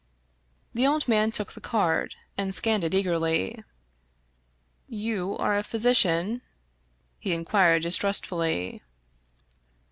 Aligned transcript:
The 0.73 0.87
old 0.87 1.07
man 1.07 1.29
took 1.29 1.53
the 1.53 1.61
card, 1.61 2.15
and 2.35 2.55
scanned 2.55 2.83
it 2.83 2.95
eagerly." 2.95 3.63
You 5.07 5.37
are 5.37 5.55
a 5.55 5.61
physician?" 5.63 6.41
he 7.19 7.33
inquired 7.33 7.83
distrustfully. 7.83 8.81